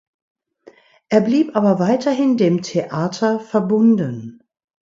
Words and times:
Er 1.09 1.21
blieb 1.21 1.55
aber 1.55 1.77
weiterhin 1.77 2.35
dem 2.35 2.63
Theater 2.63 3.39
verbunden. 3.39 4.41